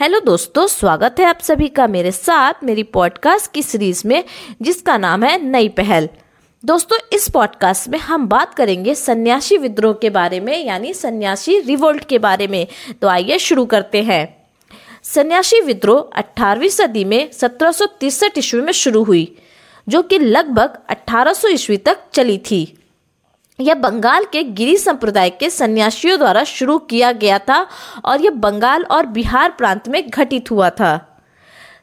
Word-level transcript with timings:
Hello 0.00 0.20
दोस्तों, 0.20 0.66
स्वागत 0.66 1.16
है 1.18 1.24
आप 1.24 1.38
सभी 1.40 1.68
का 1.68 1.86
मेरे 1.86 2.10
साथ 2.10 2.52
मेरी 2.64 2.82
पॉडकास्ट 2.82 3.52
की 3.52 3.62
सीरीज़ 3.62 4.08
में, 4.08 4.24
जिसका 4.62 4.96
नाम 4.96 5.22
है 5.22 5.44
नई 5.44 5.68
पहल। 5.68 6.08
दोस्तों, 6.64 6.98
इस 7.12 7.28
पॉडकास्ट 7.28 7.88
में 7.88 7.98
हम 7.98 8.26
बात 8.28 8.54
करेंगे 8.54 8.94
सन्यासी 8.94 9.56
विद्रोह 9.56 9.92
के 9.92 10.10
बारे 10.10 10.40
में, 10.40 10.64
यानी 10.64 10.94
सन्यासी 10.94 11.58
रिवोल्ट 11.58 12.04
के 12.04 12.18
बारे 12.18 12.46
में। 12.46 12.66
तो 13.02 13.08
आइए 13.08 13.38
शुरू 13.38 13.64
करते 13.64 14.02
हैं। 14.02 14.46
सन्यासी 15.02 15.60
विद्रोह 15.60 16.10
18वीं 16.16 16.68
सदी 16.68 17.04
में 17.04 17.32
सत्रह 17.32 17.72
ईस्वी 18.38 18.60
में 18.60 18.72
शुरू 18.72 19.02
हुई, 19.02 19.36
जो 19.88 20.02
कि 20.02 20.18
लगभग 20.18 20.78
1800 20.90 21.48
ईस्वी 21.48 21.76
तक 21.76 21.98
चली 22.12 22.38
थी। 22.38 22.81
यह 23.60 23.74
बंगाल 23.74 24.24
के 24.24 24.42
गिरी 24.44 24.76
संप्रदाय 24.76 25.30
के 25.30 25.50
सन्यासियों 25.50 26.18
द्वारा 26.18 26.44
शुरू 26.44 26.78
किया 26.78 27.12
गया 27.12 27.38
था 27.38 27.66
और 28.04 28.20
यह 28.20 28.30
बंगाल 28.30 28.84
और 28.84 29.06
बिहार 29.06 29.50
प्रांत 29.50 29.88
में 29.88 30.08
घटित 30.08 30.50
हुआ 30.50 30.70
था। 30.70 30.92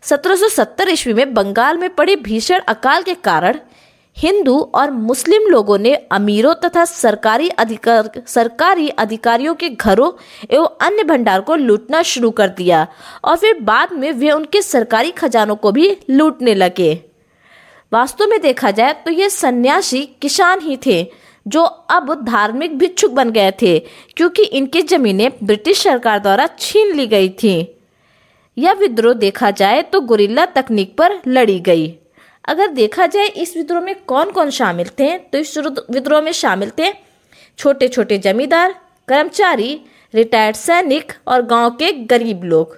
1770 0.04 0.90
ईस्वी 0.90 1.14
में 1.14 1.34
बंगाल 1.34 1.78
में 1.78 1.90
पड़े 1.96 2.16
भीषण 2.16 2.60
अकाल 2.68 3.04
के 3.04 3.14
कारण 3.14 3.60
हिंदू 4.18 4.60
और 4.76 4.92
मुस्लिम 4.92 5.42
लोगों 5.50 5.78
ने 5.78 5.94
अमीरों 6.12 6.54
तथा 6.54 6.86
सरकारी 6.86 7.50
अधिकार, 7.50 8.10
सरकारी 8.28 8.90
अधिकारियों 8.90 9.54
के 9.56 9.70
घरों 9.70 10.12
एवं 10.52 10.78
अन्य 10.82 11.04
भंडार 11.04 11.42
को 11.42 11.56
लूटना 11.56 12.02
शुरू 12.02 12.32
कर 12.32 12.48
दिया 12.48 12.88
और 13.24 13.38
फिर 13.38 13.60
बाद 13.62 13.94
में 13.94 14.12
वे 14.12 14.32
उनके 14.32 14.62
सरकारी 14.62 15.12
खजानों 15.12 15.56
को 15.56 15.72
भी 15.72 15.96
लूटने 16.10 16.56
लगे। 16.56 16.94
वास्तव 17.92 18.28
में 18.28 18.40
देखा 18.42 18.72
जाए 18.72 18.94
तो 18.94 19.12
ये 19.12 19.30
सन्यासी 19.30 20.06
किसान 20.22 20.60
ही 20.62 20.78
थे 20.86 21.02
जो 21.46 21.62
अब 21.62 22.14
धार्मिक 22.26 22.78
भिक्षुक 22.78 23.12
बन 23.12 23.32
गए 23.32 23.52
थे, 23.62 23.78
क्योंकि 24.18 24.44
इनकी 24.44 24.82
जमीनें 24.84 25.30
ब्रिटिश 25.44 25.84
सरकार 25.84 26.20
द्वारा 26.20 26.48
छीन 26.60 26.96
ली 26.96 27.08
गई 27.08 27.30
थी। 27.44 27.56
यह 28.58 28.74
विद्रोह 28.74 29.14
देखा 29.16 29.52
जाए 29.52 29.82
तो 29.84 30.02
गुरिल्ला 30.02 30.46
तकनीक 30.48 30.96
पर 30.98 31.20
लड़ी 31.28 31.60
गई। 31.62 31.88
अगर 32.46 32.68
देखा 32.70 33.06
जाए, 33.06 33.28
इस 33.28 33.56
विद्रोह 33.58 33.82
में 33.82 33.96
कौन 34.04 34.32
कौन 34.32 34.50
शामिल 34.50 34.90
थे 35.00 35.18
तो 35.18 35.38
इस 35.38 35.58
विद्रोह 35.58 36.22
में 36.22 36.32
शामिल 36.34 36.72
थे 36.80 36.92
छोटे 37.60 37.88
छोटे 37.88 38.18
जमींदार, 38.18 38.76
कर्मचारी, 39.08 39.80
रिटायर्ड 40.14 40.56
सैनिक 40.56 41.14
और 41.28 41.42
गाँव 41.46 41.70
के 41.72 41.92
गरीब 42.06 42.44
लोग। 42.44 42.78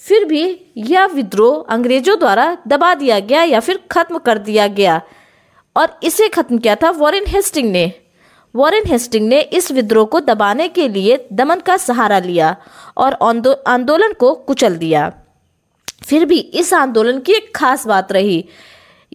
फिर 0.00 0.24
भी 0.24 0.44
यह 0.76 1.06
विद्रोह 1.06 1.64
अंग्रेज़ों 1.70 2.18
द्वारा 2.18 2.56
दबा 2.68 2.94
दिया 2.94 3.18
गया 3.20 3.42
या 3.42 3.60
फिर 3.60 3.78
खत्म 3.92 4.18
कर 4.18 4.38
दिया 4.40 4.66
गया 4.68 5.00
और 5.76 5.98
इसे 6.02 6.28
खत्म 6.28 6.58
किया 6.58 6.74
था 6.74 6.90
वॉरेन 6.90 7.24
हेस्टिंग 7.26 7.70
ने। 7.72 7.92
वॉरेन 8.54 8.86
हेस्टिंग 8.86 9.28
ने 9.28 9.40
इस 9.40 9.70
विद्रोह 9.72 10.06
को 10.06 10.20
दबाने 10.20 10.68
के 10.68 10.88
लिए 10.88 11.16
दमन 11.32 11.60
का 11.60 11.76
सहारा 11.76 12.18
लिया 12.18 12.56
और 12.96 13.14
आंदोलन 13.66 14.12
को 14.12 14.34
कुचल 14.34 14.76
दिया। 14.76 15.12
फिर 16.04 16.24
भी 16.24 16.38
इस 16.38 16.72
आंदोलन 16.74 17.18
की 17.20 17.32
एक 17.32 17.50
खास 17.56 17.86
बात 17.86 18.12
रही। 18.12 18.44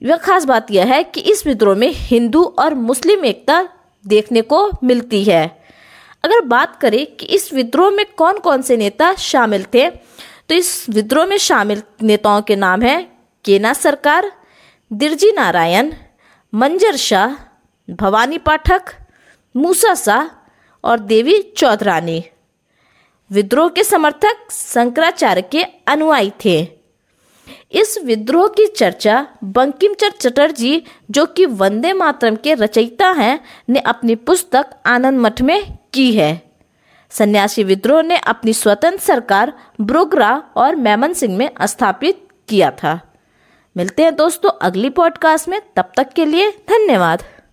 वह 0.03 0.17
खास 0.17 0.45
बात 0.45 0.71
यह 0.71 0.93
है 0.93 1.03
कि 1.03 1.21
इस 1.21 1.45
विद्रोह 1.47 1.75
में 1.75 1.89
हिंदू 1.89 2.43
और 2.59 2.73
मुस्लिम 2.73 3.25
एकता 3.25 3.61
देखने 4.05 4.41
को 4.41 4.69
मिलती 4.83 5.23
है। 5.23 5.45
अगर 6.23 6.41
बात 6.45 6.75
करें 6.81 7.05
कि 7.07 7.25
इस 7.25 7.53
विद्रोह 7.53 7.89
में 7.91 8.05
कौन 8.17 8.39
कौन 8.39 8.61
से 8.61 8.77
नेता 8.77 9.13
शामिल 9.15 9.65
थे 9.73 9.89
तो 9.89 10.55
इस 10.55 10.85
विद्रोह 10.89 11.25
में 11.25 11.37
शामिल 11.37 11.81
नेताओं 12.01 12.41
के 12.41 12.55
नाम 12.55 12.81
हैं 12.81 12.99
केना 13.45 13.73
सरकार 13.73 14.31
दिरजी 14.91 15.31
नारायण 15.31 15.91
मंजर 16.53 16.95
शाह, 16.95 17.35
भवानी 17.93 18.37
पाठक, 18.37 18.81
मूसा 19.55 19.95
शाह 19.95 20.49
और 20.83 20.99
देवी 20.99 21.41
चौधरानी। 21.41 22.23
विद्रोह 23.31 23.69
के 23.69 23.83
समर्थक 23.83 24.51
शंकराचार्य 24.51 25.41
के 25.41 25.63
अनुयायी 25.63 26.29
थे। 26.29 26.67
इस 27.71 27.99
विद्रोह 28.05 28.47
की 28.47 28.67
चर्चा 28.67 29.27
बंकिम 29.43 29.93
चटर्जी, 29.93 30.83
जो 31.11 31.25
कि 31.25 31.45
वंदे 31.45 31.93
मातरम 31.93 32.35
के 32.35 32.53
रचयिता 32.53 33.11
हैं, 33.11 33.39
ने 33.69 33.79
अपनी 33.79 34.15
पुस्तक 34.15 34.65
आनंद 34.85 35.19
मठ 35.19 35.41
में 35.41 35.77
की 35.93 36.13
है। 36.13 36.51
सन्यासी 37.09 37.63
विद्रोह 37.63 38.01
ने 38.01 38.17
अपनी 38.17 38.53
स्वतंत्र 38.53 38.99
सरकार 38.99 39.53
ब्रोगरा 39.81 40.43
और 40.55 40.75
मैमन 40.75 41.13
सिंह 41.13 41.37
में 41.37 41.49
स्थापित 41.65 42.27
किया 42.47 42.71
था। 42.71 43.06
मिलते 43.77 44.03
हैं 44.03 44.15
दोस्तों 44.15 44.49
अगली 44.61 44.89
पॉडकास्ट 44.89 45.47
में 45.47 45.59
तब 45.75 45.91
तक 45.97 46.13
के 46.13 46.25
लिए 46.25 46.51
धन्यवाद। 46.69 47.23